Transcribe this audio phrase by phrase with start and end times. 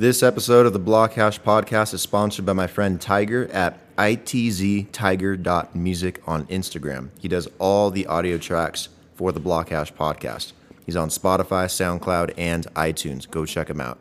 [0.00, 6.46] This episode of the Blockhash podcast is sponsored by my friend Tiger at itztiger.music on
[6.46, 7.08] Instagram.
[7.18, 10.52] He does all the audio tracks for the Blockhash podcast.
[10.86, 13.28] He's on Spotify, SoundCloud, and iTunes.
[13.28, 13.98] Go check him out.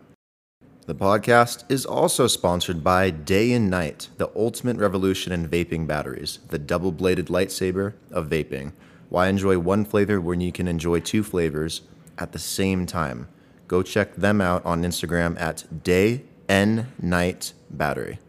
[0.86, 6.38] The podcast is also sponsored by Day and Night, the ultimate revolution in vaping batteries,
[6.50, 8.74] the double bladed lightsaber of vaping.
[9.10, 11.82] Why enjoy one flavor when you can enjoy two flavors
[12.20, 13.30] at the same time?
[13.68, 18.20] Go check them out on Instagram at Day N Night Battery.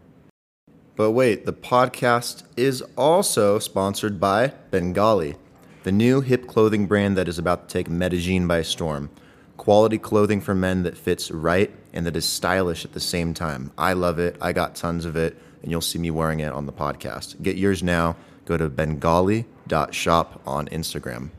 [0.96, 5.36] But wait, the podcast is also sponsored by Bengali,
[5.84, 9.10] the new hip clothing brand that is about to take Medellin by storm.
[9.56, 13.70] Quality clothing for men that fits right and that is stylish at the same time.
[13.78, 14.36] I love it.
[14.40, 17.40] I got tons of it, and you'll see me wearing it on the podcast.
[17.42, 18.16] Get yours now.
[18.44, 21.30] Go to bengali.shop on Instagram.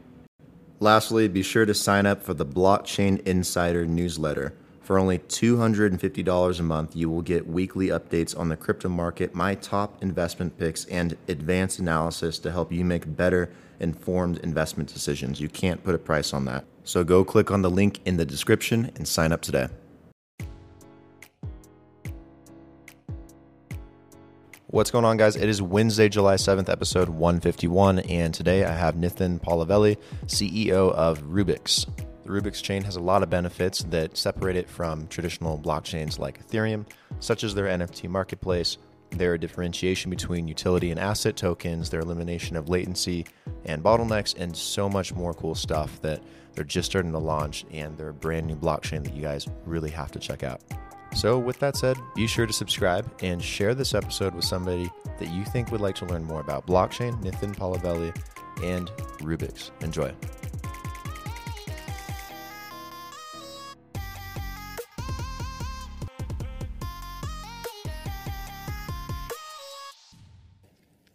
[0.81, 4.53] Lastly, be sure to sign up for the Blockchain Insider newsletter.
[4.81, 9.55] For only $250 a month, you will get weekly updates on the crypto market, my
[9.55, 15.41] top investment picks, and advanced analysis to help you make better informed investment decisions.
[15.41, 16.63] You can't put a price on that.
[16.85, 19.67] So go click on the link in the description and sign up today.
[24.71, 25.35] What's going on, guys?
[25.35, 31.23] It is Wednesday, July 7th, episode 151, and today I have Nithin Palavelli, CEO of
[31.23, 31.87] Rubix.
[32.23, 36.47] The Rubix chain has a lot of benefits that separate it from traditional blockchains like
[36.47, 36.85] Ethereum,
[37.19, 38.77] such as their NFT marketplace,
[39.09, 43.25] their differentiation between utility and asset tokens, their elimination of latency
[43.65, 46.21] and bottlenecks, and so much more cool stuff that
[46.53, 49.89] they're just starting to launch, and they're a brand new blockchain that you guys really
[49.89, 50.61] have to check out.
[51.15, 55.29] So, with that said, be sure to subscribe and share this episode with somebody that
[55.29, 58.15] you think would like to learn more about blockchain, Nithin Palavelli,
[58.63, 59.71] and Rubix.
[59.81, 60.13] Enjoy.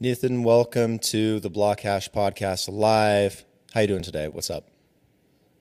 [0.00, 3.46] Nathan, welcome to the Blockhash Podcast Live.
[3.72, 4.28] How you doing today?
[4.28, 4.68] What's up?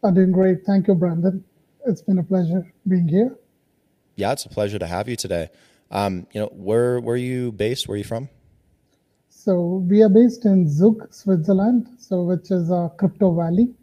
[0.03, 0.66] I'm doing great.
[0.66, 1.46] Thank you, Brandon.
[1.86, 3.38] It's been a pleasure being here.
[4.16, 5.50] Yeah, it's a pleasure to have you today.
[5.90, 7.88] Um, you know, where where are you based?
[7.88, 8.29] Where are you from?
[9.29, 11.90] So we are based in Zug, Switzerland.
[11.97, 13.74] So which is a crypto valley.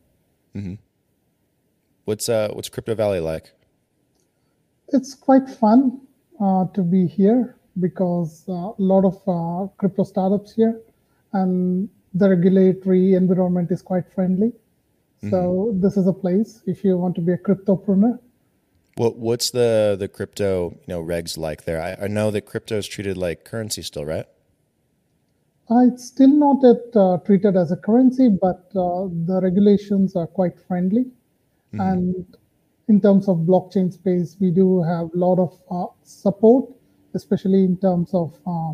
[0.54, 0.74] Mm-hmm.
[2.04, 3.52] What's uh what's Crypto Valley like?
[4.88, 6.00] It's quite fun
[6.40, 10.80] uh, to be here because uh, a lot of uh, crypto startups here,
[11.32, 14.52] and the regulatory environment is quite friendly.
[15.22, 15.80] So mm-hmm.
[15.80, 18.18] this is a place if you want to be a cryptopreneur
[19.00, 21.80] what what's the the crypto you know regs like there?
[21.80, 24.26] I, I know that crypto is treated like currency still, right?
[25.70, 30.26] Uh, it's still not yet uh, treated as a currency, but uh, the regulations are
[30.26, 31.04] quite friendly.
[31.04, 31.80] Mm-hmm.
[31.80, 32.26] And
[32.88, 36.68] in terms of blockchain space, we do have a lot of uh, support,
[37.14, 38.72] especially in terms of uh,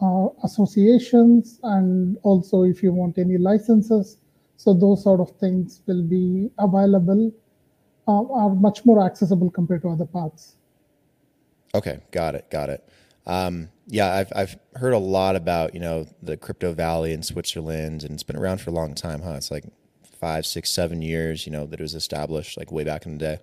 [0.00, 4.16] uh, associations and also if you want any licenses.
[4.56, 7.30] So those sort of things will be available
[8.08, 10.54] uh, are much more accessible compared to other paths.
[11.74, 12.88] Okay, got it, got it.
[13.26, 18.02] Um, yeah, I've I've heard a lot about you know the crypto valley in Switzerland,
[18.02, 19.34] and it's been around for a long time, huh?
[19.34, 19.64] It's like
[20.18, 23.18] five, six, seven years, you know, that it was established like way back in the
[23.18, 23.38] day.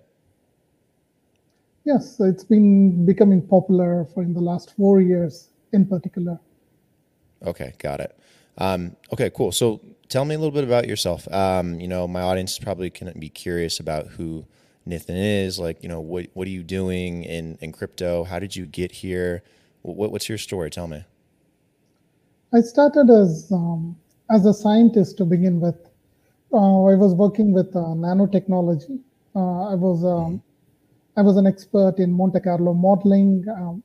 [1.84, 6.38] Yes, it's been becoming popular for in the last four years, in particular.
[7.44, 8.18] Okay, got it.
[8.58, 9.52] Um, okay, cool.
[9.52, 11.30] So tell me a little bit about yourself.
[11.32, 14.46] Um, you know, my audience is probably going to be curious about who
[14.86, 15.58] Nithin is.
[15.58, 18.24] Like, you know, what what are you doing in in crypto?
[18.24, 19.42] How did you get here?
[19.82, 20.70] What, what's your story?
[20.70, 21.04] Tell me.
[22.54, 23.96] I started as um,
[24.30, 25.76] as a scientist to begin with.
[26.52, 29.00] Uh, I was working with uh, nanotechnology.
[29.34, 31.20] Uh, I was um, mm-hmm.
[31.20, 33.82] I was an expert in Monte Carlo modeling um,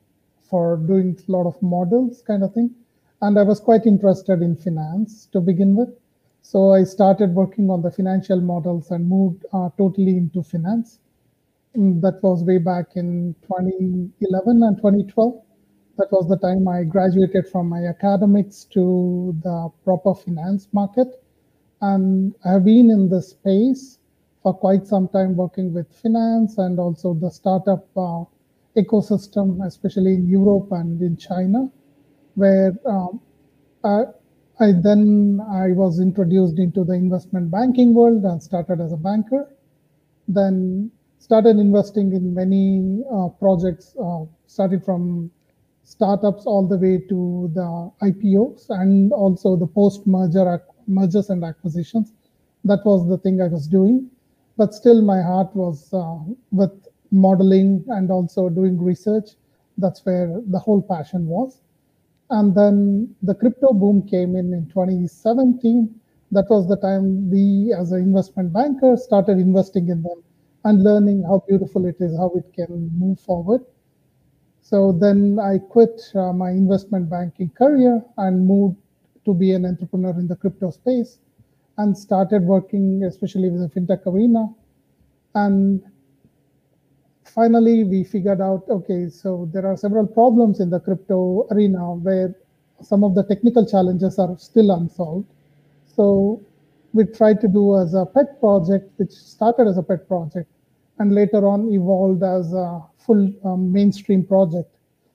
[0.48, 2.74] for doing a lot of models, kind of thing.
[3.22, 5.96] And I was quite interested in finance to begin with.
[6.42, 10.98] So I started working on the financial models and moved uh, totally into finance.
[11.76, 15.40] Mm, that was way back in 2011 and 2012.
[15.98, 21.22] That was the time I graduated from my academics to the proper finance market.
[21.80, 24.00] And I have been in this space
[24.42, 28.24] for quite some time working with finance and also the startup uh,
[28.76, 31.70] ecosystem, especially in Europe and in China,
[32.34, 33.20] where um,
[33.84, 34.04] I,
[34.60, 39.48] I then I was introduced into the investment banking world and started as a banker.
[40.28, 45.30] Then started investing in many uh, projects, uh, started from
[45.84, 52.12] startups all the way to the IPOs and also the post-merger mergers and acquisitions.
[52.64, 54.10] That was the thing I was doing,
[54.56, 56.18] but still my heart was uh,
[56.50, 56.72] with
[57.10, 59.30] modeling and also doing research.
[59.78, 61.60] That's where the whole passion was.
[62.32, 65.94] And then the crypto boom came in in 2017.
[66.30, 70.22] That was the time we, as an investment banker, started investing in them
[70.64, 73.60] and learning how beautiful it is, how it can move forward.
[74.62, 78.78] So then I quit uh, my investment banking career and moved
[79.26, 81.18] to be an entrepreneur in the crypto space
[81.76, 84.48] and started working, especially with the fintech arena.
[85.34, 85.82] And
[87.34, 92.34] finally, we figured out okay, so there are several problems in the crypto arena where
[92.82, 95.26] some of the technical challenges are still unsolved.
[95.86, 96.40] So
[96.92, 100.48] we tried to do as a pet project, which started as a pet project
[100.98, 104.70] and later on evolved as a full um, mainstream project.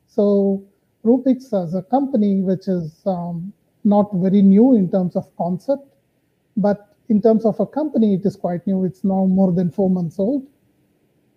[0.07, 0.63] So
[1.05, 3.53] Rubix as a company, which is um,
[3.83, 5.87] not very new in terms of concept,
[6.57, 8.83] but in terms of a company, it is quite new.
[8.83, 10.45] It's now more than four months old.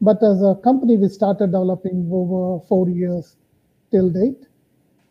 [0.00, 3.36] But as a company, we started developing over four years
[3.90, 4.46] till date.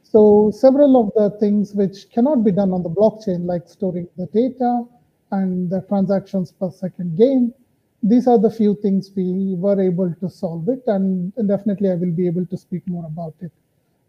[0.01, 4.25] So several of the things which cannot be done on the blockchain, like storing the
[4.27, 4.83] data
[5.31, 7.53] and the transactions per second gain,
[8.01, 10.81] these are the few things we were able to solve it.
[10.87, 13.51] And definitely I will be able to speak more about it.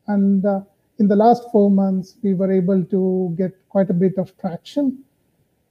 [0.07, 0.63] And uh,
[0.99, 5.05] in the last four months, we were able to get quite a bit of traction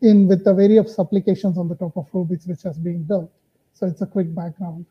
[0.01, 3.31] in with the various applications on the top of Rubix, which has been built.
[3.73, 4.85] So it's a quick background.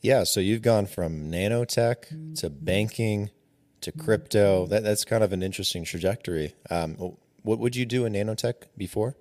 [0.00, 3.30] Yeah, so you've gone from nanotech to banking
[3.80, 4.66] to crypto.
[4.66, 6.54] That, that's kind of an interesting trajectory.
[6.70, 9.16] Um, what would you do in nanotech before?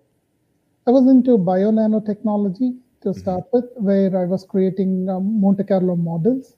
[0.85, 3.19] I was into bio nanotechnology to mm-hmm.
[3.19, 3.57] start mm-hmm.
[3.57, 6.55] with, where I was creating um, Monte Carlo models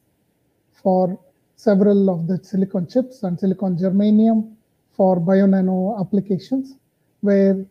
[0.72, 1.18] for
[1.56, 4.54] several of the silicon chips and silicon germanium
[4.92, 6.76] for bio nano applications,
[7.22, 7.66] where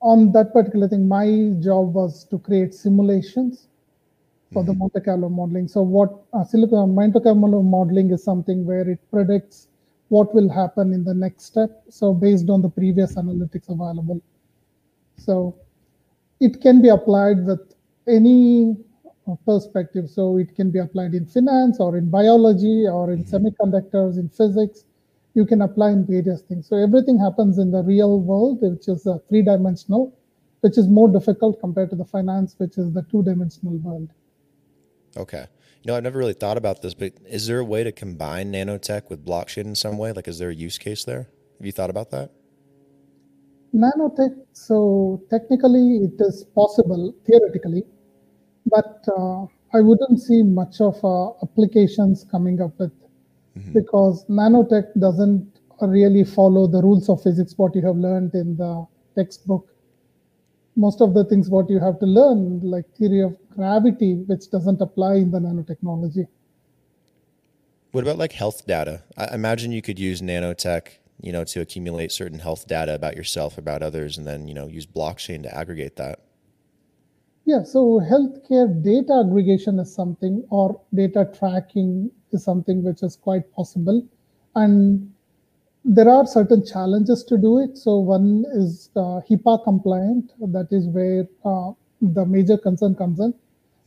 [0.00, 3.68] on that particular thing, my job was to create simulations
[4.54, 4.72] for mm-hmm.
[4.72, 5.68] the Monte Carlo modeling.
[5.68, 9.68] So, what uh, silicon Monte Carlo modeling is something where it predicts
[10.08, 11.82] what will happen in the next step.
[11.90, 14.22] So, based on the previous analytics available.
[15.16, 15.54] So,
[16.40, 17.74] it can be applied with
[18.08, 18.76] any
[19.28, 20.08] uh, perspective.
[20.08, 23.36] So, it can be applied in finance or in biology or in mm-hmm.
[23.36, 24.84] semiconductors, in physics
[25.34, 26.68] you can apply in various things.
[26.68, 30.16] So everything happens in the real world, which is a three dimensional,
[30.60, 34.08] which is more difficult compared to the finance, which is the two dimensional world.
[35.16, 35.46] Okay.
[35.82, 38.52] You know, I've never really thought about this, but is there a way to combine
[38.52, 40.12] nanotech with blockchain in some way?
[40.12, 41.28] Like, is there a use case there?
[41.58, 42.30] Have you thought about that?
[43.74, 47.82] Nanotech, so technically it is possible, theoretically,
[48.66, 49.42] but uh,
[49.74, 52.92] I wouldn't see much of uh, applications coming up with
[53.58, 53.72] mm-hmm.
[53.72, 58.86] because nanotech doesn't really follow the rules of physics what you have learned in the
[59.16, 59.68] textbook
[60.76, 64.80] most of the things what you have to learn like theory of gravity which doesn't
[64.80, 66.26] apply in the nanotechnology
[67.92, 72.10] what about like health data i imagine you could use nanotech you know to accumulate
[72.12, 75.96] certain health data about yourself about others and then you know use blockchain to aggregate
[75.96, 76.20] that
[77.44, 83.50] yeah so healthcare data aggregation is something or data tracking is something which is quite
[83.52, 84.06] possible.
[84.54, 85.12] And
[85.84, 87.78] there are certain challenges to do it.
[87.78, 90.32] So one is uh, HIPAA compliant.
[90.40, 93.34] That is where uh, the major concern comes in.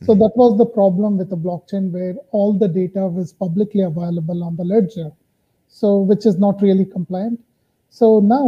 [0.02, 4.44] So that was the problem with the blockchain, where all the data was publicly available
[4.44, 5.10] on the ledger,
[5.66, 7.40] so which is not really compliant.
[7.90, 8.46] So now,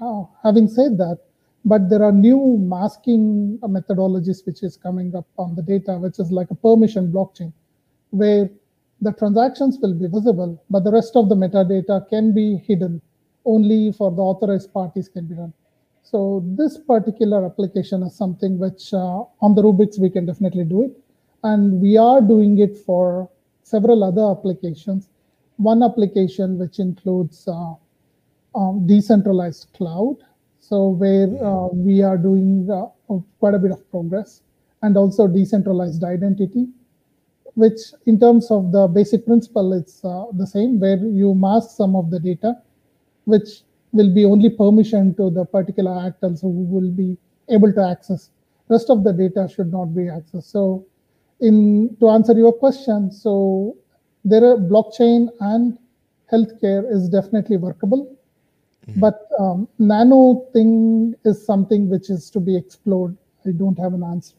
[0.00, 1.18] uh, uh having said that,
[1.64, 6.30] but there are new masking methodologies which is coming up on the data, which is
[6.30, 7.52] like a permission blockchain,
[8.10, 8.48] where
[9.00, 13.02] the transactions will be visible, but the rest of the metadata can be hidden.
[13.44, 15.52] Only for the authorized parties can be done.
[16.04, 20.82] So this particular application is something which uh, on the Rubix we can definitely do
[20.82, 20.92] it.
[21.42, 23.28] And we are doing it for
[23.64, 25.08] several other applications.
[25.56, 27.74] One application which includes uh,
[28.54, 30.18] um, decentralized cloud.
[30.60, 32.86] So where uh, we are doing uh,
[33.40, 34.42] quite a bit of progress
[34.82, 36.68] and also decentralized identity
[37.54, 41.96] which in terms of the basic principle, it's uh, the same, where you mask some
[41.96, 42.54] of the data,
[43.24, 43.62] which
[43.94, 47.16] will be only permission to the particular actors who will be
[47.48, 48.30] able to access.
[48.68, 50.50] Rest of the data should not be accessed.
[50.50, 50.84] So
[51.40, 53.76] in to answer your question, so
[54.24, 55.78] there are blockchain and
[56.32, 58.16] healthcare is definitely workable.
[58.86, 59.00] Mm-hmm.
[59.00, 63.16] But um, nano thing is something which is to be explored.
[63.46, 64.34] I don't have an answer.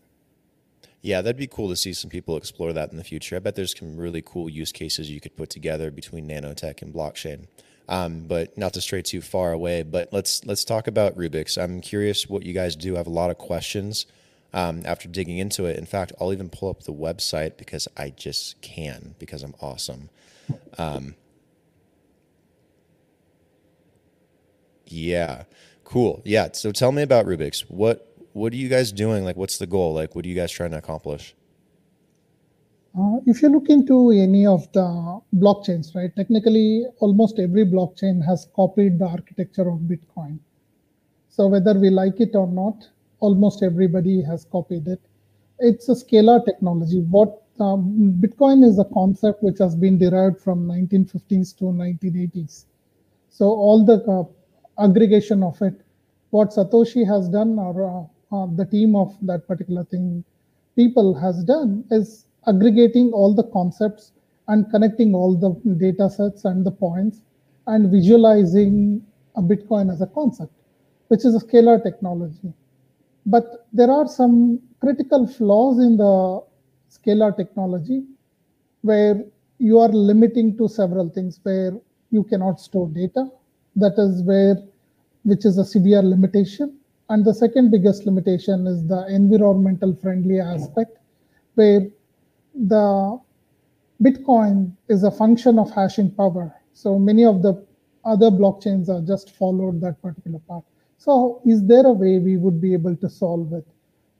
[1.01, 3.35] Yeah, that'd be cool to see some people explore that in the future.
[3.35, 6.91] I bet there's some really cool use cases you could put together between nanotech and
[6.91, 7.45] blockchain.
[7.87, 9.83] Um, but not to stray too far away.
[9.83, 11.61] But let's let's talk about Rubix.
[11.61, 12.95] I'm curious what you guys do.
[12.95, 14.05] I have a lot of questions.
[14.53, 15.77] um, after digging into it.
[15.77, 20.09] In fact, I'll even pull up the website because I just can because I'm awesome.
[20.77, 21.15] Um,
[24.87, 25.43] yeah,
[25.83, 26.21] cool.
[26.25, 26.49] Yeah.
[26.53, 27.61] So tell me about Rubix.
[27.69, 29.23] What what are you guys doing?
[29.25, 29.93] Like, what's the goal?
[29.93, 31.35] Like, what are you guys trying to accomplish?
[32.97, 38.47] Uh, if you look into any of the blockchains, right, technically almost every blockchain has
[38.55, 40.39] copied the architecture of Bitcoin.
[41.27, 42.87] So whether we like it or not,
[43.19, 45.01] almost everybody has copied it.
[45.59, 47.01] It's a scalar technology.
[47.01, 52.63] What um, Bitcoin is a concept which has been derived from 1950s to 1980s.
[53.29, 55.81] So all the uh, aggregation of it,
[56.29, 60.23] what Satoshi has done or uh, uh, the team of that particular thing,
[60.77, 64.11] people has done is aggregating all the concepts
[64.47, 67.21] and connecting all the data sets and the points
[67.67, 69.01] and visualizing
[69.35, 70.53] a Bitcoin as a concept,
[71.07, 72.53] which is a scalar technology.
[73.25, 76.43] But there are some critical flaws in the
[76.91, 78.03] scalar technology
[78.81, 79.23] where
[79.57, 81.73] you are limiting to several things where
[82.11, 83.27] you cannot store data.
[83.75, 84.57] That is where,
[85.23, 86.77] which is a severe limitation.
[87.09, 90.97] And the second biggest limitation is the environmental friendly aspect,
[91.55, 91.87] where
[92.55, 93.19] the
[94.01, 96.53] Bitcoin is a function of hashing power.
[96.73, 97.65] So many of the
[98.03, 100.63] other blockchains are just followed that particular path.
[100.97, 103.65] So is there a way we would be able to solve it?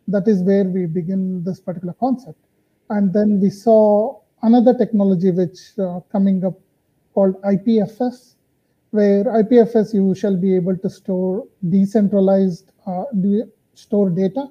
[0.08, 2.39] That is where we begin this particular concept.
[2.89, 6.60] And then we saw another technology which uh, coming up
[7.13, 8.36] called IPFS,
[8.92, 14.48] where IPFS you shall be able to store decentralized uh, de store data.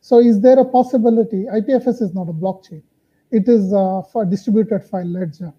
[0.00, 1.44] So is there a possibility?
[1.44, 2.82] IPFS is not a blockchain
[3.30, 5.52] it is uh, for distributed file ledger.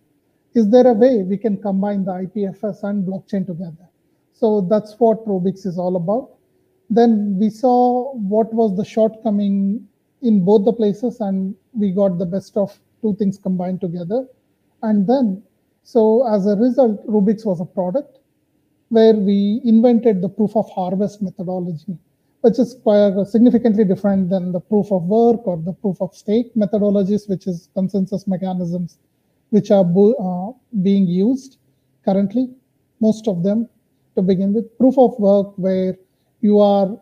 [0.54, 3.88] Is there a way we can combine the IPFS and blockchain together?
[4.34, 6.32] So that's what Rubix is all about.
[6.90, 9.88] Then we saw what was the shortcoming
[10.22, 14.28] in both the places, and we got the best of two things combined together.
[14.84, 15.42] And then,
[15.84, 18.18] so as a result, Rubix was a product
[18.90, 21.98] where we invented the proof of harvest methodology
[22.42, 26.54] which is quite significantly different than the proof of work or the proof of stake
[26.56, 28.98] methodologies, which is consensus mechanisms,
[29.52, 31.58] which are uh, being used
[32.04, 32.50] currently,
[33.00, 33.70] most of them
[34.16, 34.78] to begin with.
[34.78, 35.96] Proof of work, where
[36.42, 37.00] you are,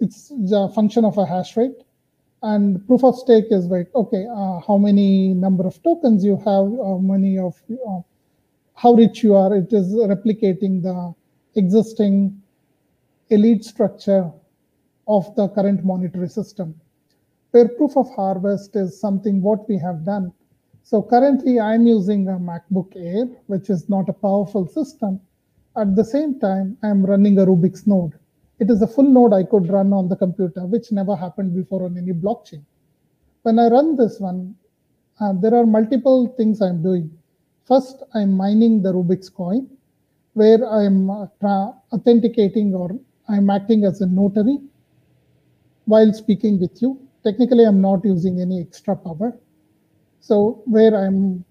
[0.00, 1.84] it's a function of a hash rate.
[2.42, 6.46] And proof of stake is like, okay, uh, how many number of tokens you have,
[6.46, 7.54] how many of,
[7.88, 8.00] uh,
[8.74, 9.56] how rich you are.
[9.56, 11.14] It is replicating the
[11.54, 12.42] existing
[13.34, 14.30] elite structure
[15.06, 16.74] of the current monetary system.
[17.50, 20.32] Where proof of harvest is something what we have done.
[20.82, 25.20] So currently I'm using a MacBook Air, which is not a powerful system.
[25.76, 28.12] At the same time, I'm running a Rubix node.
[28.58, 31.84] It is a full node I could run on the computer, which never happened before
[31.84, 32.64] on any blockchain.
[33.42, 34.54] When I run this one,
[35.20, 37.10] uh, there are multiple things I'm doing.
[37.66, 39.68] First, I'm mining the Rubix coin,
[40.34, 41.26] where I'm uh,
[41.92, 42.90] authenticating or
[43.28, 44.58] I'm acting as a notary
[45.86, 47.00] while speaking with you.
[47.22, 49.38] Technically, I'm not using any extra power.
[50.20, 51.44] So where I'm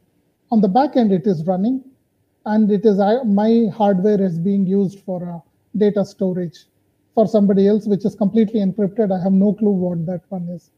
[0.51, 1.83] on the back end, it is running
[2.45, 5.41] and it is my hardware is being used for a
[5.77, 6.65] data storage
[7.15, 9.11] for somebody else, which is completely encrypted.
[9.11, 10.69] I have no clue what that one is.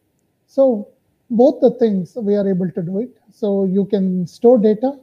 [0.47, 0.89] So
[1.29, 3.17] both the things we are able to do it.
[3.31, 4.97] So you can store data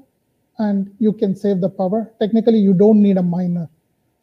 [0.58, 2.12] and you can save the power.
[2.20, 3.68] Technically, you don't need a miner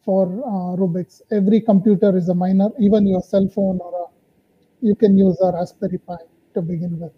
[0.04, 1.22] for uh, Rubix.
[1.30, 5.52] Every computer is a miner, even your cell phone or a, you can use a
[5.52, 6.16] Raspberry Pi
[6.54, 7.12] to begin with.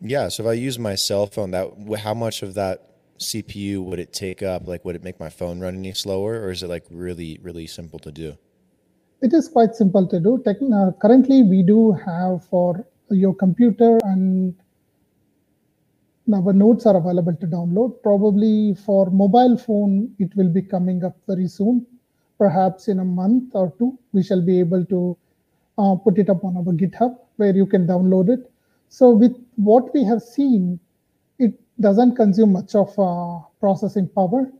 [0.00, 0.28] Yeah.
[0.28, 1.68] So if I use my cell phone, that
[2.02, 4.66] how much of that CPU would it take up?
[4.66, 7.66] Like, would it make my phone run any slower, or is it like really, really
[7.66, 8.36] simple to do?
[9.20, 10.42] It is quite simple to do.
[10.46, 14.54] Techn- uh, currently, we do have for your computer and
[16.34, 18.02] our notes are available to download.
[18.02, 21.86] Probably for mobile phone, it will be coming up very soon.
[22.38, 25.16] Perhaps in a month or two, we shall be able to
[25.78, 28.50] uh, put it up on our GitHub where you can download it.
[28.88, 30.80] So with what we have seen,
[31.38, 34.50] it doesn't consume much of uh, processing power.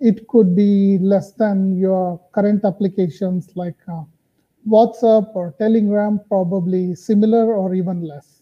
[0.00, 4.02] It could be less than your current applications like uh,
[4.68, 8.37] WhatsApp or Telegram, probably similar or even less.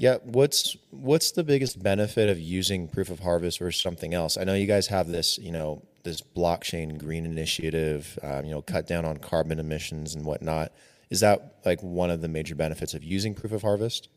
[0.00, 4.38] Yeah, what's what's the biggest benefit of using proof of harvest versus something else?
[4.38, 8.62] I know you guys have this, you know, this blockchain green initiative, um, you know,
[8.62, 10.72] cut down on carbon emissions and whatnot.
[11.10, 14.08] Is that like one of the major benefits of using proof of harvest?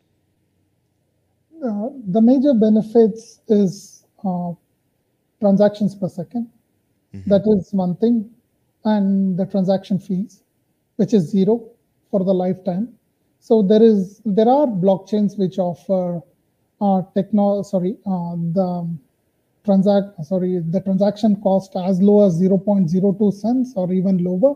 [1.61, 4.53] Uh, the major benefits is uh,
[5.41, 6.47] transactions per 2nd
[7.13, 7.29] mm-hmm.
[7.29, 8.31] That is one thing,
[8.85, 10.43] and the transaction fees,
[10.95, 11.61] which is zero.
[12.09, 12.87] for the lifetime.
[13.47, 16.21] So there is there are blockchains which offer
[16.79, 18.67] uh, techno sorry uh, the
[19.65, 24.55] transact sorry the transaction cost as low as 0.02 cents or even lower,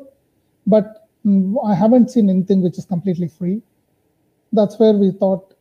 [0.65, 3.61] but mm, I haven't seen anything which is completely free.
[4.53, 5.53] That's where we thought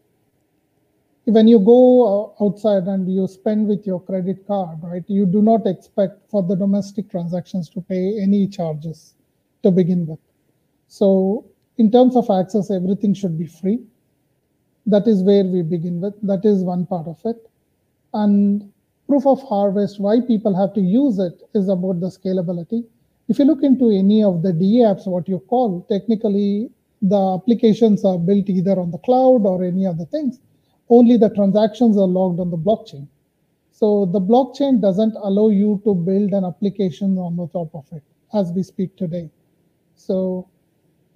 [1.24, 5.42] when you go uh, outside and you spend with your credit card, right, you do
[5.42, 9.14] not expect for the domestic transactions to pay any charges
[9.64, 10.20] to begin with.
[10.86, 11.44] So,
[11.78, 13.80] in terms of access, everything should be free.
[14.86, 16.14] That is where we begin with.
[16.22, 17.50] That is one part of it.
[18.14, 18.72] And
[19.08, 22.84] proof of harvest, why people have to use it is about the scalability.
[23.28, 26.70] If you look into any of the DA apps, what you call, technically
[27.02, 30.40] the applications are built either on the cloud or any other things
[30.88, 33.06] only the transactions are logged on the blockchain.
[33.72, 38.02] So the blockchain doesn't allow you to build an application on the top of it
[38.32, 39.30] as we speak today.
[39.96, 40.48] So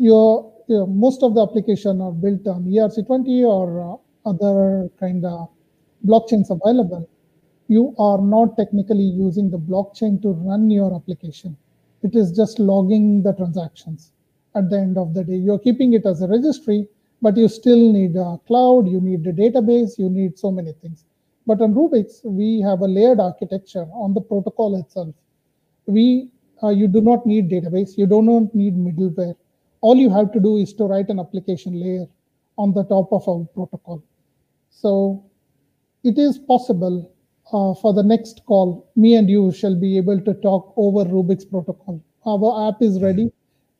[0.00, 5.48] your, your most of the application are built on ERC20 or uh, other kind of
[6.06, 7.08] blockchains available.
[7.68, 11.56] You are not technically using the blockchain to run your application.
[12.02, 14.12] It is just logging the transactions
[14.54, 15.36] at the end of the day.
[15.36, 16.88] You're keeping it as a registry,
[17.20, 21.04] but you still need a cloud, you need a database, you need so many things.
[21.46, 25.14] But on Rubix, we have a layered architecture on the protocol itself.
[25.86, 26.30] We,
[26.62, 29.36] uh, you do not need database, you do not need middleware.
[29.80, 32.06] All you have to do is to write an application layer
[32.58, 34.02] on the top of our protocol.
[34.70, 35.24] So
[36.04, 37.12] it is possible
[37.52, 41.48] uh, for the next call, me and you shall be able to talk over Rubix
[41.48, 42.02] protocol.
[42.26, 43.32] Our app is ready.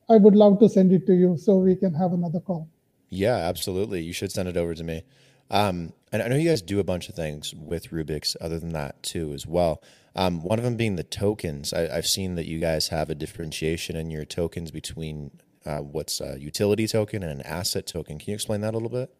[0.08, 2.68] I would love to send it to you so we can have another call.
[3.08, 4.02] Yeah, absolutely.
[4.02, 5.02] You should send it over to me.
[5.50, 8.72] Um, and I know you guys do a bunch of things with Rubix other than
[8.72, 9.82] that too, as well.
[10.16, 11.72] Um, one of them being the tokens.
[11.72, 15.30] I, have seen that you guys have a differentiation in your tokens between
[15.66, 18.18] uh, what's a utility token and an asset token.
[18.18, 19.14] Can you explain that a little bit?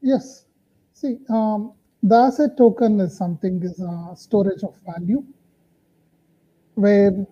[0.00, 0.44] Yes.
[0.92, 5.24] See, um, the asset token is something is a storage of value
[6.74, 7.26] where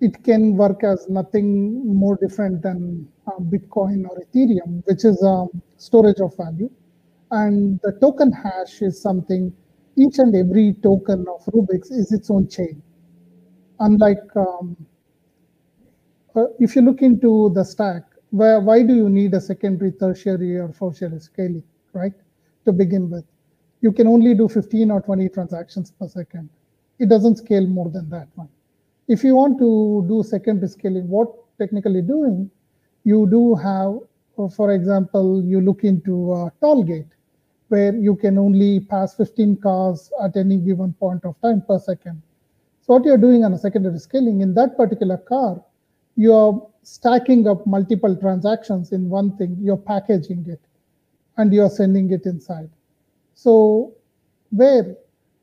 [0.00, 5.46] it can work as nothing more different than uh, Bitcoin or Ethereum, which is a
[5.78, 6.70] storage of value.
[7.30, 9.52] And the token hash is something,
[9.96, 12.82] each and every token of Rubix is its own chain.
[13.80, 14.76] Unlike, um,
[16.34, 20.56] uh, if you look into the stack, where, why do you need a secondary, tertiary,
[20.56, 22.14] or tertiary scaling, right?
[22.64, 23.24] To begin with,
[23.80, 26.48] you can only do 15 or 20 transactions per second.
[26.98, 28.48] It doesn't scale more than that one
[29.08, 32.50] if you want to do secondary scaling, what technically doing,
[33.04, 33.98] you do have,
[34.38, 37.06] uh, for example, you look into a toll gate
[37.68, 42.22] where you can only pass 15 cars at any given point of time per second.
[42.80, 45.62] So what you're doing on a secondary scaling, in that particular car,
[46.16, 50.60] you're stacking up multiple transactions in one thing, you're packaging it,
[51.36, 52.70] and you're sending it inside.
[53.34, 53.94] So
[54.50, 54.96] where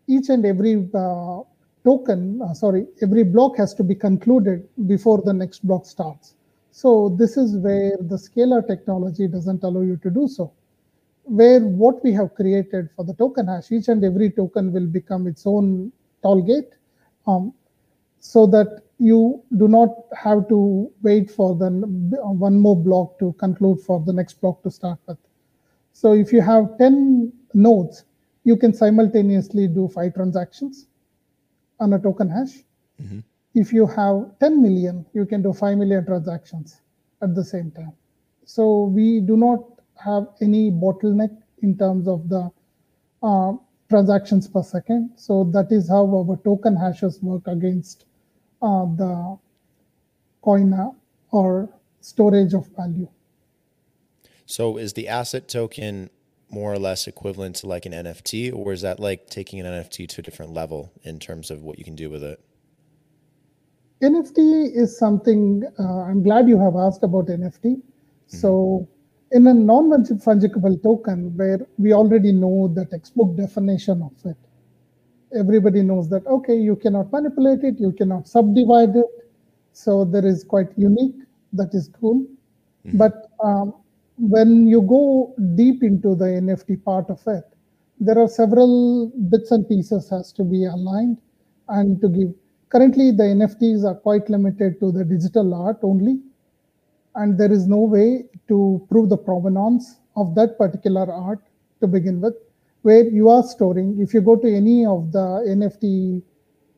[0.08, 1.42] each and every uh,
[1.84, 6.36] token, uh, sorry, every block has to be concluded before the next block starts.
[6.72, 10.54] So this is where the scalar technology doesn't allow you to do so.
[11.24, 15.28] Where what we have created for the token hash, each and every token will become
[15.28, 15.92] its own
[16.24, 16.74] toll gate,
[17.28, 17.54] um,
[18.22, 23.82] so that you do not have to wait for the one more block to conclude
[23.82, 25.18] for the next block to start with.
[25.92, 28.06] So if you have 10 nodes,
[28.44, 30.88] you can simultaneously do five transactions
[31.80, 32.64] on a token hash.
[33.02, 33.20] Mm-hmm.
[33.56, 36.82] If you have 10 million, you can do 5 million transactions
[37.24, 37.94] at the same time.
[38.46, 39.64] So we do not
[40.04, 42.52] have any bottleneck in terms of the
[43.24, 43.54] uh,
[43.90, 45.12] transactions per second.
[45.16, 48.06] So that is how our token hashes work against
[48.62, 49.38] uh, the
[50.42, 50.74] coin
[51.32, 51.70] or
[52.00, 53.08] storage of value.
[54.46, 56.10] So is the asset token
[56.50, 60.08] more or less equivalent to like an NFT, or is that like taking an NFT
[60.10, 62.40] to a different level in terms of what you can do with it?
[64.04, 67.64] NFT is something uh, I'm glad you have asked about NFT.
[67.64, 68.38] Mm-hmm.
[68.38, 68.88] So,
[69.32, 74.38] in a non fungible token, where we already know the textbook definition of it,
[75.38, 79.06] everybody knows that okay, you cannot manipulate it, you cannot subdivide it.
[79.74, 81.16] So, there is quite unique,
[81.54, 82.26] that is cool.
[82.86, 82.98] Mm-hmm.
[82.98, 83.74] But um,
[84.18, 87.44] when you go deep into the NFT part of it,
[88.00, 91.18] there are several bits and pieces has to be aligned
[91.70, 92.34] and to give.
[92.70, 96.20] Currently, the NFTs are quite limited to the digital art only,
[97.16, 101.40] and there is no way to prove the provenance of that particular art
[101.82, 102.34] to begin with.
[102.84, 106.22] Where you are storing, if you go to any of the NFT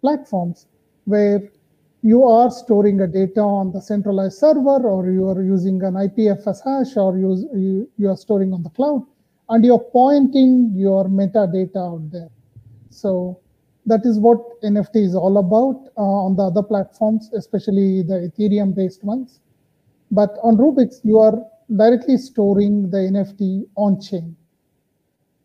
[0.01, 0.67] platforms,
[1.05, 1.49] where
[2.01, 6.59] you are storing a data on the centralized server or you are using an IPFS
[6.65, 9.05] hash or you, you, are storing on the cloud
[9.49, 12.29] and you're pointing your metadata out there.
[12.89, 13.39] So
[13.85, 18.75] that is what NFT is all about uh, on the other platforms, especially the Ethereum
[18.75, 19.39] based ones.
[20.11, 21.41] But on Rubix, you are
[21.73, 24.35] directly storing the NFT on chain.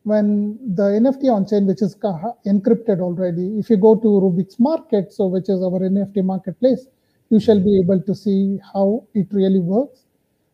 [0.09, 5.13] When the NFT on chain, which is encrypted already, if you go to Rubix Market,
[5.13, 6.87] so which is our NFT marketplace,
[7.29, 10.07] you shall be able to see how it really works.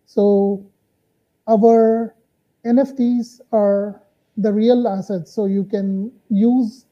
[0.06, 0.66] So
[1.46, 2.16] our
[2.64, 4.02] NFTs are
[4.36, 5.32] the real assets.
[5.32, 6.86] So you can use,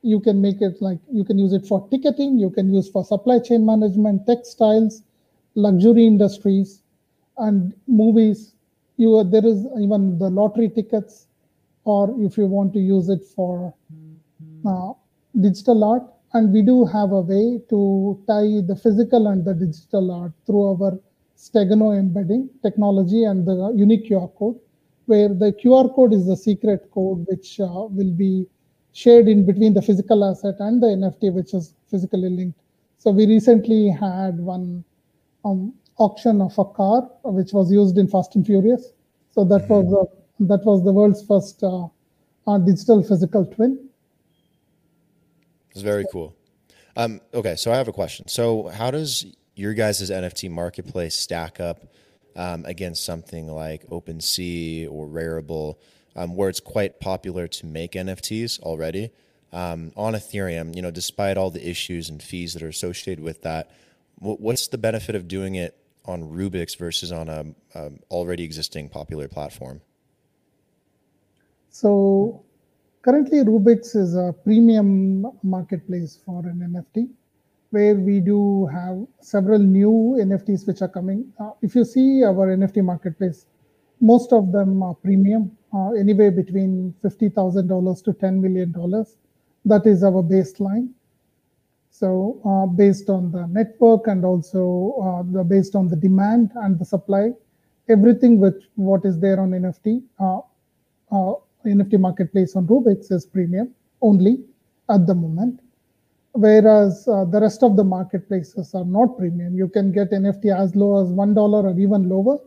[0.00, 3.04] you can make it like, you can use it for ticketing, you can use for
[3.04, 5.02] supply chain management, textiles,
[5.54, 6.82] luxury industries,
[7.36, 8.54] and movies.
[8.96, 11.26] You there is even the lottery tickets,
[11.84, 13.74] or if you want to use it for
[14.66, 14.92] uh,
[15.40, 16.02] digital art.
[16.32, 20.82] And we do have a way to tie the physical and the digital art through
[20.82, 20.98] our
[21.36, 24.58] Stegano embedding technology and the unique QR code,
[25.06, 28.46] where the QR code is the secret code which uh, will be
[28.92, 32.58] shared in between the physical asset and the NFT, which is physically linked.
[32.98, 34.84] So we recently had one
[35.44, 38.92] um, auction of a car which was used in Fast and Furious.
[39.30, 39.72] So that mm-hmm.
[39.72, 41.86] was a, that was the world's first uh,
[42.46, 43.88] uh, digital physical twin.
[45.70, 46.34] It's very cool.
[46.96, 48.26] Um, okay, so I have a question.
[48.28, 51.86] So how does your guys' NFT marketplace stack up
[52.34, 55.76] um, against something like OpenSea or Rarible,
[56.16, 59.10] um, where it's quite popular to make NFTs already?
[59.52, 63.42] Um, on Ethereum, you know, despite all the issues and fees that are associated with
[63.42, 63.70] that,
[64.18, 69.28] what's the benefit of doing it on Rubix versus on a, a already existing popular
[69.28, 69.80] platform?
[71.70, 72.42] So
[73.02, 77.08] currently Rubix is a premium marketplace for an NFT
[77.70, 81.32] where we do have several new NFTs which are coming.
[81.38, 83.46] Uh, if you see our NFT marketplace,
[84.00, 88.72] most of them are premium, uh, anywhere between $50,000 to $10 million.
[89.64, 90.88] That is our baseline.
[91.90, 96.78] So uh, based on the network and also uh, the, based on the demand and
[96.78, 97.30] the supply,
[97.88, 100.40] everything with what is there on NFT, uh,
[101.12, 104.44] uh NFT marketplace on Rubix is premium only
[104.88, 105.60] at the moment.
[106.32, 109.56] Whereas uh, the rest of the marketplaces are not premium.
[109.56, 112.38] You can get NFT as low as $1 or even lower,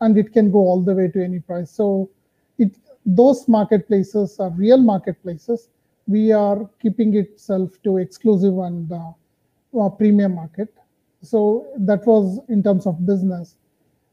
[0.00, 1.70] and it can go all the way to any price.
[1.70, 2.10] So
[2.58, 5.68] it, those marketplaces are real marketplaces
[6.06, 9.12] we are keeping itself to exclusive and uh,
[9.80, 10.74] uh, premium market.
[11.22, 13.56] So that was in terms of business.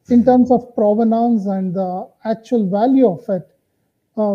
[0.10, 3.48] In terms of provenance and the actual value of it,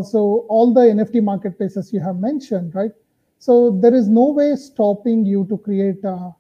[0.03, 2.93] so all the NFT marketplaces you have mentioned, right?
[3.39, 6.31] So there is no way stopping you to create uh,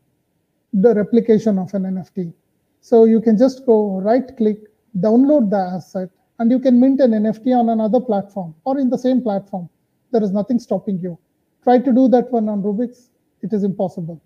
[0.72, 2.32] the replication of an NFT.
[2.80, 4.58] So you can just go right click,
[4.98, 8.98] download the asset, and you can mint an NFT on another platform or in the
[8.98, 9.68] same platform
[10.14, 11.18] there is nothing stopping you.
[11.62, 13.08] Try to do that one on Rubix,
[13.42, 14.22] it is impossible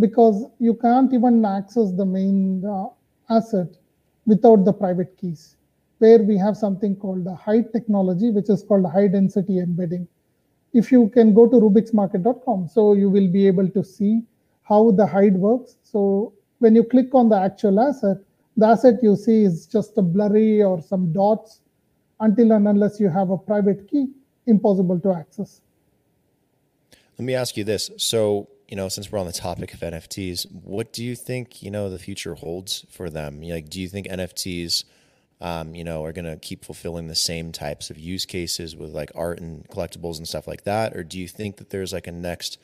[0.00, 2.86] because you can't even access the main uh,
[3.30, 3.68] asset
[4.26, 5.56] without the private keys.
[5.98, 10.08] Where we have something called the hide technology, which is called high density embedding.
[10.72, 14.22] If you can go to rubixmarket.com, so you will be able to see
[14.64, 15.76] how the hide works.
[15.82, 18.16] So when you click on the actual asset,
[18.56, 21.60] the asset you see is just a blurry or some dots
[22.20, 24.08] until and unless you have a private key
[24.46, 25.60] impossible to access.
[27.18, 27.90] Let me ask you this.
[27.96, 31.70] So, you know, since we're on the topic of NFTs, what do you think, you
[31.70, 33.40] know, the future holds for them?
[33.42, 34.84] Like, do you think NFTs,
[35.40, 38.90] um, you know, are going to keep fulfilling the same types of use cases with
[38.90, 40.96] like art and collectibles and stuff like that?
[40.96, 42.58] Or do you think that there's like a next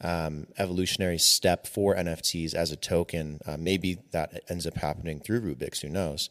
[0.00, 3.40] um, evolutionary step for NFTs as a token?
[3.46, 6.30] Uh, maybe that ends up happening through Rubix, who knows?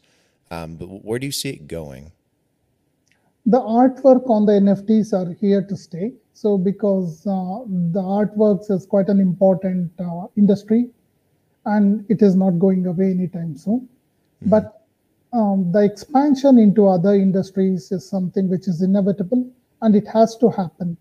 [0.52, 2.12] Um, but where do you see it going?
[3.46, 6.14] the artwork on the NFTs are here to stay.
[6.34, 10.90] So because uh, the artworks is quite an important uh, industry,
[11.66, 13.82] and it is not going away anytime soon.
[13.82, 14.50] Mm-hmm.
[14.50, 14.83] But
[15.34, 19.50] um, the expansion into other industries is something which is inevitable,
[19.82, 20.96] and it has to happen.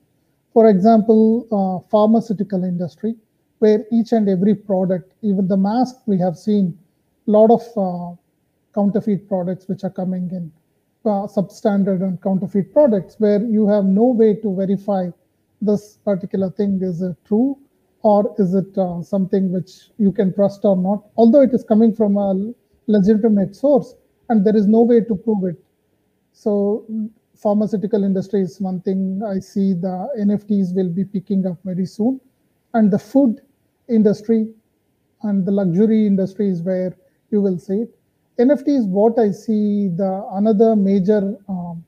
[0.52, 3.14] For example, uh, pharmaceutical industry,
[3.58, 6.78] where each and every product, even the mask, we have seen
[7.28, 8.16] a lot of uh,
[8.74, 10.50] counterfeit products which are coming in
[11.04, 15.08] uh, substandard and counterfeit products where you have no way to verify
[15.60, 17.58] this particular thing is it true
[18.02, 21.94] or is it uh, something which you can trust or not although it is coming
[21.94, 22.52] from a
[22.86, 23.94] legitimate source
[24.32, 25.58] and there is no way to prove it.
[26.32, 26.86] So
[27.36, 29.20] pharmaceutical industry is one thing.
[29.26, 29.94] I see the
[30.26, 32.18] nfts will be picking up very soon.
[32.72, 33.42] And the food
[33.88, 34.48] industry
[35.22, 36.96] and the luxury industry is where
[37.30, 37.94] you will see it.
[38.38, 41.84] NFT is what I see the another major um,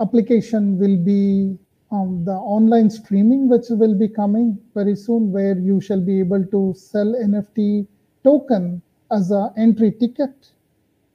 [0.00, 1.56] application will be
[1.92, 6.44] um, the online streaming, which will be coming very soon, where you shall be able
[6.46, 7.86] to sell NFT
[8.24, 10.52] token as an entry ticket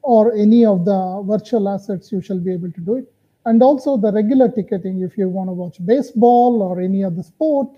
[0.03, 3.11] or any of the virtual assets, you shall be able to do it.
[3.45, 7.69] And also the regular ticketing, if you want to watch baseball or any other sport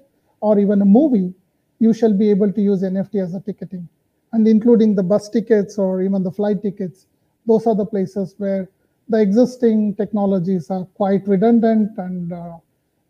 [0.42, 1.34] or even a movie,
[1.80, 3.88] you shall be able to use NFT as a ticketing.
[4.34, 7.08] And including the bus tickets or even the flight tickets,
[7.46, 8.70] those are the places where
[9.08, 12.58] the existing technologies are quite redundant and uh,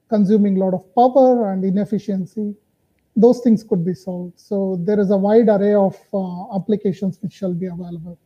[0.10, 2.54] consuming a lot of power and inefficiency.
[3.16, 4.38] Those things could be solved.
[4.38, 8.18] So there is a wide array of uh, applications which shall be available.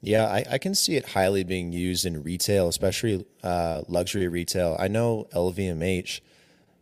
[0.00, 4.76] Yeah, I, I, can see it highly being used in retail, especially uh, luxury retail.
[4.78, 6.20] I know LVMH,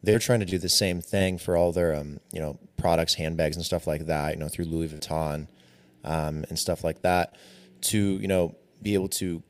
[0.03, 3.57] they're trying to do the same thing for all their, um, you know, products, handbags,
[3.57, 4.35] and stuff like that.
[4.35, 5.49] You know, through Louis Vuitton
[6.05, 7.37] um, and stuff like that,
[7.83, 9.43] to you know be able to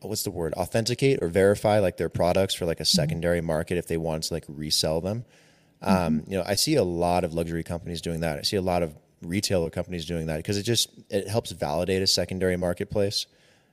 [0.00, 2.96] what's the word authenticate or verify like their products for like a mm-hmm.
[2.96, 5.24] secondary market if they want to like resell them.
[5.82, 6.32] Um, mm-hmm.
[6.32, 8.38] You know, I see a lot of luxury companies doing that.
[8.38, 8.94] I see a lot of
[9.26, 13.26] retailer companies doing that because it just it helps validate a secondary marketplace.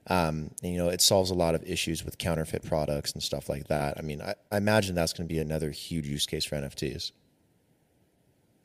[0.07, 3.47] Um, and, you know, it solves a lot of issues with counterfeit products and stuff
[3.47, 3.97] like that.
[3.97, 7.13] I mean, I, I imagine that's going to be another huge use case for NFTs.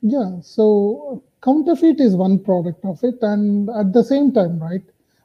[0.01, 4.83] Yeah, so counterfeit is one product of it, and at the same time, right?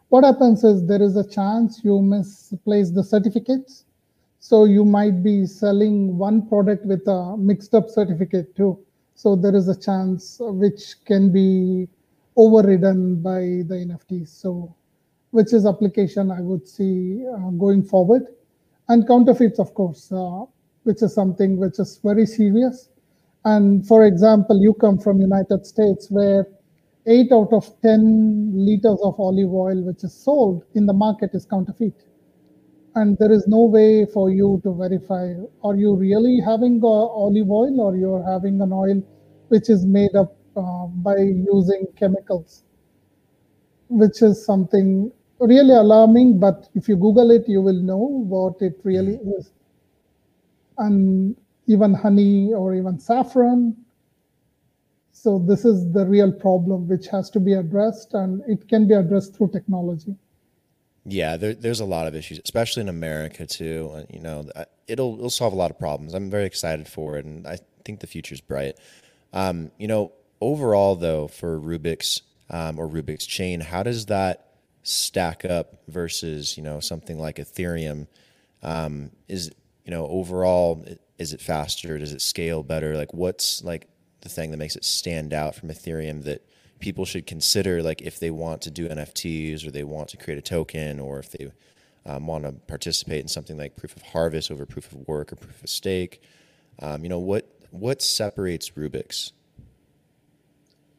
[0.09, 3.85] What happens is there is a chance you misplace the certificates,
[4.41, 8.79] so you might be selling one product with a mixed up certificate too.
[9.15, 11.89] So there is a chance which can be
[12.37, 14.29] overridden by the NFTs.
[14.29, 14.75] So
[15.31, 18.27] which is application I would see uh, going forward.
[18.89, 20.45] And counterfeits, of course, uh,
[20.85, 22.91] which is something which is very serious.
[23.45, 26.47] And for example, you come from United States where
[27.07, 31.45] eight out of 10 liters of olive oil which is sold in the market is
[31.45, 31.95] counterfeit
[32.97, 35.35] and there is no way for you to verify.
[35.63, 39.03] Are you really having olive oil or you're having an oil
[39.49, 42.63] which is made up uh, by using chemicals
[43.89, 48.81] which is something really alarming but if you google it you will know what it
[48.85, 49.53] really is.
[50.79, 53.77] And even honey or even saffron.
[55.13, 58.95] So this is the real problem which has to be addressed and it can be
[58.95, 60.17] addressed through technology
[61.07, 64.07] yeah, there, there's a lot of issues, especially in America too.
[64.11, 64.49] You know,
[64.89, 66.15] it'll it'll solve a lot of problems.
[66.15, 68.79] I'm very excited for it, and I think the future's bright.
[69.33, 74.49] Um, you know, overall though, for Rubix um, or Rubix chain, how does that
[74.83, 78.07] stack up versus you know something like Ethereum?
[78.63, 79.51] Um, is
[79.85, 80.85] you know overall
[81.19, 81.99] is it faster?
[81.99, 82.97] Does it scale better?
[82.97, 83.89] Like what's like
[84.23, 86.47] the thing that makes it stand out from Ethereum that
[86.79, 90.39] people should consider like if they want to do NFTs or they want to create
[90.39, 91.51] a token or if they
[92.07, 95.37] um, want to participate in something like proof of harvest over proof of work or
[95.37, 96.23] proof of stake.
[96.81, 99.33] Um, you know what what separates Rubix?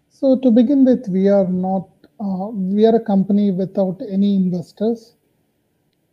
[0.10, 5.14] So to begin with, we are not uh, we are a company without any investors.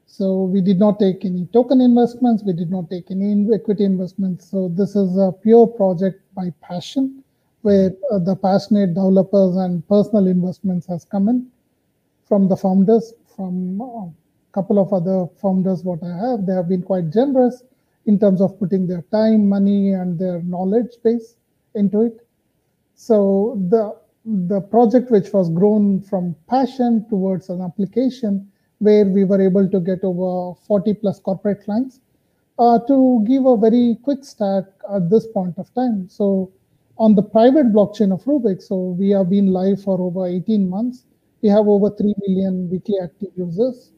[0.07, 2.43] So we did not take any token investments.
[2.43, 4.51] We did not take any equity investments.
[4.51, 7.22] So this is a pure project by passion
[7.63, 11.47] where uh, the passionate developers and personal investments has come in
[12.27, 14.09] from the founders, from a uh,
[14.53, 16.47] couple of other founders what I have.
[16.47, 17.63] They have been quite generous
[18.07, 21.37] in terms of putting their time, money, and their knowledge base
[21.75, 22.27] into it.
[22.95, 28.49] So the the project which was grown from passion towards an application
[28.79, 32.01] where we were able to get over 40 plus corporate clients
[32.59, 36.09] uh, to give a very quick start at this point of time.
[36.09, 36.53] So
[37.03, 41.05] on the private blockchain of Rubik, so we have been live for over 18 months.
[41.43, 43.91] We have over 3 million weekly active users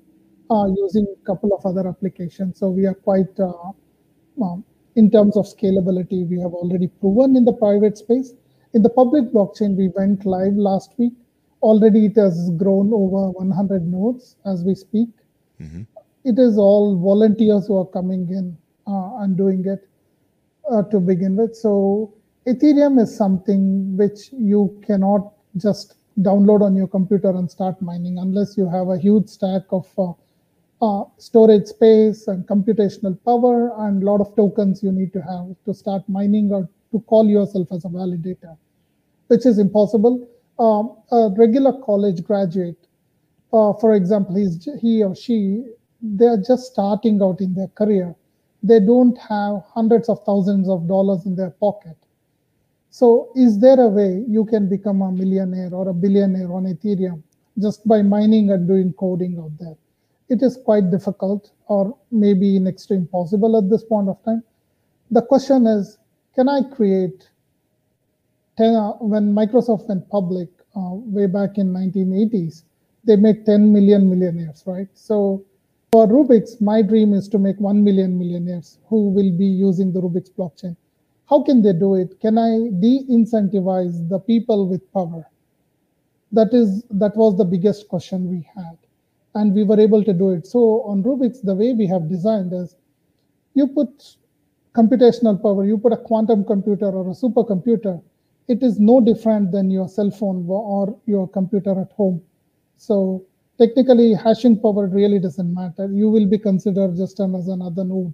[0.50, 2.58] uh, using a couple of other applications.
[2.58, 3.72] So we are quite, uh,
[4.42, 4.64] um,
[4.96, 8.32] in terms of scalability, we have already proven in the private space.
[8.72, 11.12] In the public blockchain, we went live last week.
[11.60, 15.10] Already it has grown over 100 nodes as we speak.
[15.60, 15.82] Mm-hmm.
[16.24, 19.86] It is all volunteers who are coming in uh, and doing it
[20.70, 21.54] uh, to begin with.
[21.54, 22.14] So
[22.46, 28.58] Ethereum is something which you cannot just download on your computer and start mining unless
[28.58, 30.12] you have a huge stack of uh,
[30.82, 35.56] uh, storage space and computational power and a lot of tokens you need to have
[35.64, 38.54] to start mining or to call yourself as a validator,
[39.28, 40.28] which is impossible.
[40.58, 42.88] Um, a regular college graduate,
[43.54, 45.64] uh, for example, he's, he or she,
[46.02, 48.14] they're just starting out in their career.
[48.62, 51.96] They don't have hundreds of thousands of dollars in their pocket
[52.94, 57.24] So is there a way you can become a millionaire or a billionaire on Ethereum
[57.58, 59.74] just by mining and doing coding out there?
[60.28, 64.44] It is quite difficult or maybe next to impossible at this point of time.
[65.10, 65.98] The question is,
[66.36, 67.28] can I create
[68.58, 72.62] 10, uh, when Microsoft went public uh, way back in 1980s,
[73.02, 74.86] they made 10 million millionaires, right?
[74.94, 75.44] So
[75.90, 80.00] for Rubix, my dream is to make 1 million millionaires who will be using the
[80.00, 80.76] Rubix blockchain.
[81.28, 82.20] How can they do it?
[82.20, 85.28] Can I de-incentivize the people with power?
[86.32, 88.76] That is that was the biggest question we had.
[89.34, 90.46] And we were able to do it.
[90.46, 92.76] So on Rubix, the way we have designed is
[93.54, 94.16] you put
[94.74, 98.02] computational power, you put a quantum computer or a supercomputer,
[98.48, 102.20] it is no different than your cell phone or your computer at home.
[102.76, 103.24] So
[103.58, 105.88] technically hashing power really doesn't matter.
[105.90, 108.12] You will be considered just as another node.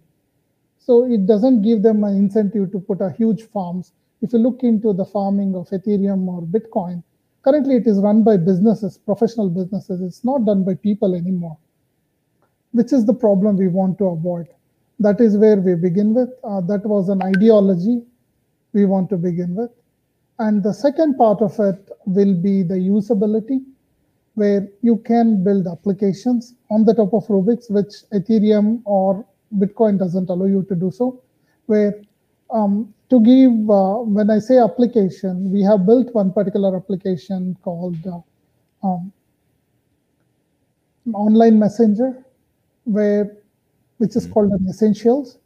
[0.90, 3.92] So it doesn't give them an incentive to put a huge farms.
[4.22, 7.04] If you look into the farming of Ethereum or Bitcoin,
[7.44, 10.00] currently it is run by businesses, professional businesses.
[10.00, 11.56] It's not done by people anymore,
[12.72, 14.48] which is the problem we want to avoid.
[14.98, 16.30] That is where we begin with.
[16.42, 18.02] Uh, that was an ideology
[18.72, 19.70] we want to begin with.
[20.40, 23.64] And the second part of it will be the usability,
[24.34, 29.24] where you can build applications on the top of Rubix, which Ethereum or
[29.56, 31.20] Bitcoin doesn't allow you to do so.
[31.66, 31.94] Where
[32.50, 37.98] um, to give, uh, when I say application, we have built one particular application called
[38.06, 39.12] uh, um,
[41.12, 42.24] online messenger,
[42.84, 43.36] where
[43.98, 44.32] which is hmm.
[44.32, 45.38] called an essentials.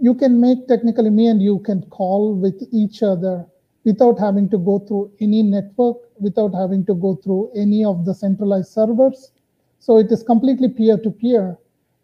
[0.00, 3.46] You can make technically me and you can call with each other
[3.84, 8.14] without having to go through any network, without having to go through any of the
[8.14, 9.32] centralized servers.
[9.78, 11.56] So it is completely peer-to-peer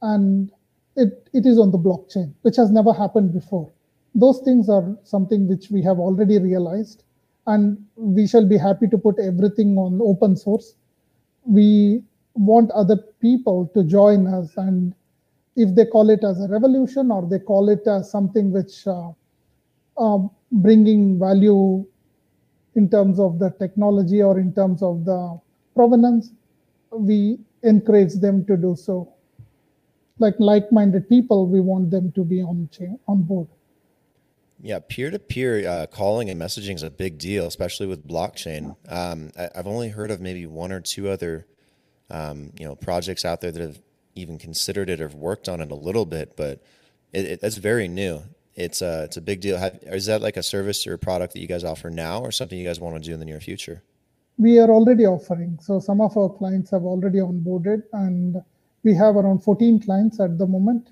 [0.03, 0.51] and
[0.99, 3.71] it, it is on the blockchain, which has never happened before.
[4.15, 7.05] Those things are something which we have already realized
[7.47, 10.75] and we shall be happy to put everything on open source.
[11.45, 12.03] We
[12.35, 14.95] want other people to join us and
[15.57, 19.11] if they call it as a revolution or they call it as something which uh,
[19.97, 20.19] uh,
[20.51, 21.87] bringing value
[22.75, 25.41] in terms of the technology or in terms of the
[25.75, 26.33] provenance,
[26.93, 29.13] we encourage them to do so.
[30.19, 33.49] Like like-minded people, we want them to be on chain, on board.
[34.61, 38.75] Yeah, peer-to-peer uh, calling and messaging is a big deal, especially with blockchain.
[38.89, 41.47] Um, I, have only heard of maybe one or two other,
[42.11, 43.81] um, you know, projects out there that have
[44.17, 46.61] even considered it or worked on it a little bit, but
[47.13, 48.25] it, it, that's very new
[48.59, 49.57] it's a it's a big deal.
[49.57, 52.33] Have, is that like a service or a product that you guys offer now, or
[52.33, 53.83] something you guys want to do in the near future?
[54.37, 55.59] We are already offering.
[55.63, 58.43] So some of our clients have already onboarded, and
[58.88, 60.90] we have around 14 clients at the moment.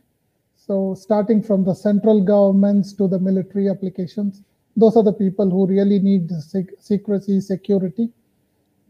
[0.57, 4.43] So starting from the central governments to the military applications,
[4.77, 8.09] those are the people who really need sec- secrecy, security.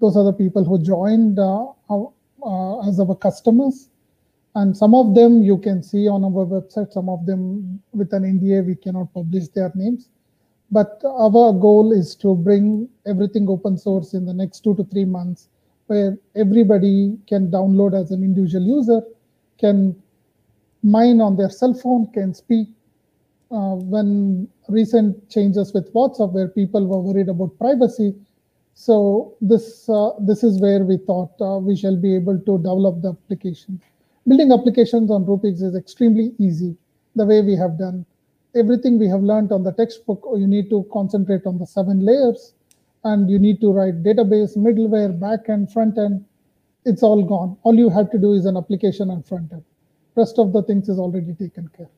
[0.00, 3.88] Those are the people who joined uh, uh, as our customers
[4.56, 8.24] and some of them you can see on our website some of them with an
[8.34, 10.08] nda we cannot publish their names
[10.70, 15.04] but our goal is to bring everything open source in the next two to three
[15.04, 15.48] months
[15.86, 19.02] where everybody can download as an individual user
[19.58, 19.94] can
[20.82, 22.68] mine on their cell phone can speak.
[23.52, 28.12] Uh, when recent changes with whatsapp where people were worried about privacy.
[28.74, 33.02] So this uh, this is where we thought uh, we shall be able to develop
[33.02, 33.80] the application.
[34.26, 36.76] Building applications on Rubix is extremely easy
[37.14, 38.04] the way we have done.
[38.56, 42.54] Everything we have learned on the textbook, you need to concentrate on the seven layers
[43.06, 46.24] and you need to write database, middleware, backend, front end.
[46.84, 47.56] It's all gone.
[47.62, 49.64] All you have to do is an application and front end.
[50.16, 51.90] Rest of the things is already taken care.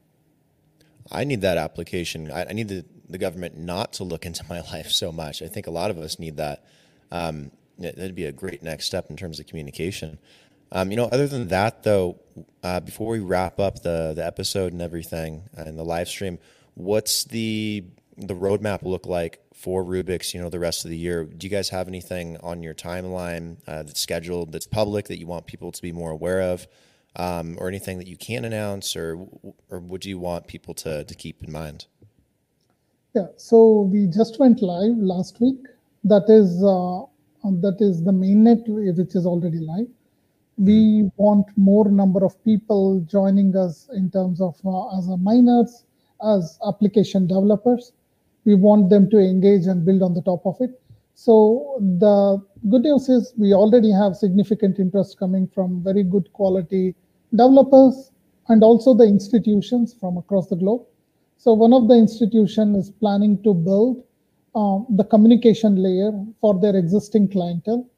[1.10, 2.30] I need that application.
[2.30, 5.40] I, I need the, the government not to look into my life so much.
[5.40, 6.64] I think a lot of us need that.
[7.10, 10.18] Um, that'd be a great next step in terms of communication.
[10.70, 12.20] Um, you know, other than that, though,
[12.62, 16.38] uh, before we wrap up the the episode and everything and the live stream,
[16.74, 17.84] what's the
[18.18, 21.24] the roadmap look like for Rubix, You know, the rest of the year.
[21.24, 25.26] Do you guys have anything on your timeline uh, that's scheduled that's public that you
[25.26, 26.66] want people to be more aware of,
[27.16, 29.26] um, or anything that you can announce, or
[29.70, 31.86] or would you want people to to keep in mind?
[33.14, 33.26] Yeah.
[33.36, 35.62] So we just went live last week.
[36.04, 37.00] That is uh,
[37.62, 39.88] that is the mainnet which is already live
[40.58, 45.84] we want more number of people joining us in terms of uh, as a miners
[46.20, 47.92] as application developers
[48.44, 50.80] we want them to engage and build on the top of it
[51.14, 56.94] so the good news is we already have significant interest coming from very good quality
[57.32, 58.10] developers
[58.48, 60.82] and also the institutions from across the globe
[61.36, 64.02] so one of the institution is planning to build
[64.56, 66.10] um, the communication layer
[66.40, 67.88] for their existing clientele.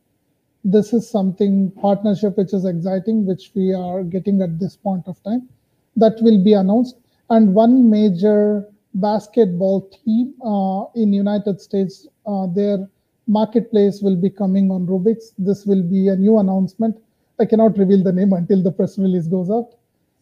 [0.62, 5.22] This is something partnership which is exciting, which we are getting at this point of
[5.22, 5.48] time.
[5.96, 6.96] That will be announced.
[7.30, 12.88] And one major basketball team uh, in United States, uh, their
[13.26, 15.32] marketplace will be coming on Rubix.
[15.38, 16.96] This will be a new announcement.
[17.38, 19.74] I cannot reveal the name until the press release goes out.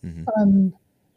[0.05, 0.25] Mm-hmm.
[0.37, 0.73] And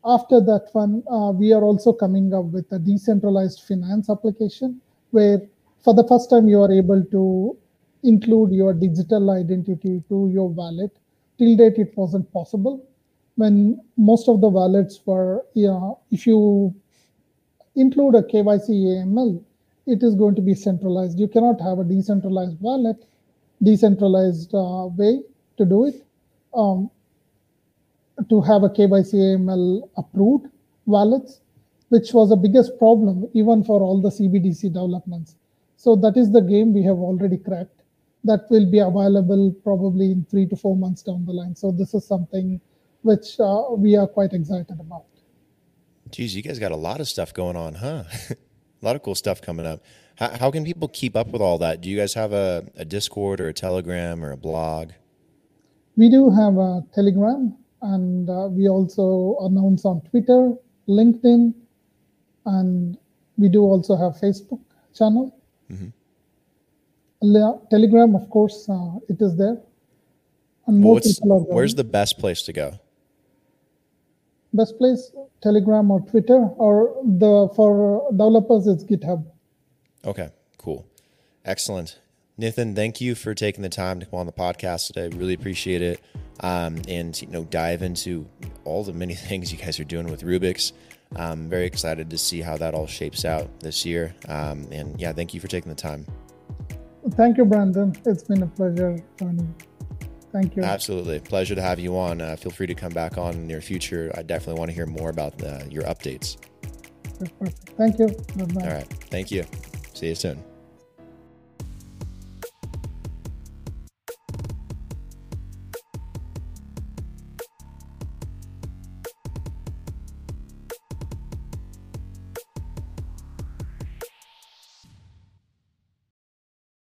[0.06, 4.82] after that one, uh, we are also coming up with a decentralized finance application
[5.12, 5.42] where
[5.84, 7.58] for the first time you are able to
[8.04, 10.92] include your digital identity to your wallet.
[11.38, 12.84] Till date, it wasn't possible.
[13.36, 16.74] When most of the wallets were, yeah, if you
[17.76, 19.44] include a KYC AML,
[19.88, 21.20] it is going to be centralized.
[21.20, 22.98] You cannot have a decentralized wallet,
[23.64, 25.22] decentralized uh, way
[25.58, 26.06] to do it.
[26.54, 26.90] Um,
[28.30, 30.48] to have a KYC AML approved
[30.86, 31.42] wallets,
[31.90, 35.36] which was the biggest problem even for all the CBDC developments.
[35.78, 37.82] So that is the game we have already cracked.
[38.24, 41.56] That will be available probably in three to four months down the line.
[41.56, 42.62] So this is something
[43.02, 45.06] which uh, we are quite excited about.
[46.12, 48.04] Geez, you guys got a lot of stuff going on, huh?
[48.30, 49.82] a lot of cool stuff coming up.
[50.16, 51.82] How, how, can people keep up with all that?
[51.82, 54.92] Do you guys have a, a Discord or a Telegram or a blog?
[55.96, 60.54] We do have a Telegram and uh, we also announce on Twitter,
[60.88, 61.54] LinkedIn,
[62.46, 62.98] and
[63.38, 64.60] we do also have Facebook
[64.94, 65.36] channel.
[65.72, 65.90] Mm-hmm.
[67.70, 69.58] Telegram, of course, uh, it is there.
[70.68, 72.80] And more people are Where's the best place to go?
[74.54, 79.26] Best place, Telegram or Twitter, or the for developers, it's GitHub.
[80.06, 80.86] Okay, cool,
[81.46, 82.00] excellent.
[82.38, 85.16] nathan thank you for taking the time to come on the podcast today.
[85.16, 86.02] Really appreciate it
[86.42, 88.28] um, and you know dive into
[88.66, 90.74] all the many things you guys are doing with Rubix
[91.16, 94.16] I'm very excited to see how that all shapes out this year.
[94.28, 96.06] Um, and yeah, thank you for taking the time.
[97.12, 97.94] Thank you, Brandon.
[98.06, 99.54] It's been a pleasure joining.
[100.32, 100.64] Thank you.
[100.64, 101.20] Absolutely.
[101.20, 102.22] Pleasure to have you on.
[102.22, 104.12] Uh, feel free to come back on in the near future.
[104.16, 106.38] I definitely want to hear more about the, your updates.
[107.20, 107.70] Perfect.
[107.78, 108.08] Thank you.
[108.08, 108.68] Bye-bye.
[108.68, 108.88] All right.
[109.10, 109.44] Thank you.
[109.94, 110.44] See you soon.